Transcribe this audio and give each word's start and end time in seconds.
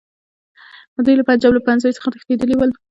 دوی 1.05 1.15
له 1.17 1.23
پنجاب 1.29 1.51
له 1.53 1.61
پوهنځیو 1.65 1.97
څخه 1.97 2.07
تښتېدلي 2.13 2.55
ول. 2.57 2.71